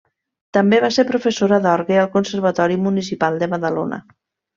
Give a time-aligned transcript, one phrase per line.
[0.57, 4.01] També va ser professora d'orgue al Conservatori Municipal de Badalona.